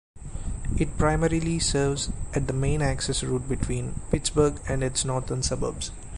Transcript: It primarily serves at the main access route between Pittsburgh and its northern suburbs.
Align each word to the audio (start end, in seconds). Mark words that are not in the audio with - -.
It 0.79 0.97
primarily 0.97 1.59
serves 1.59 2.09
at 2.33 2.47
the 2.47 2.53
main 2.53 2.81
access 2.81 3.23
route 3.23 3.47
between 3.47 4.01
Pittsburgh 4.09 4.59
and 4.67 4.81
its 4.83 5.05
northern 5.05 5.43
suburbs. 5.43 5.91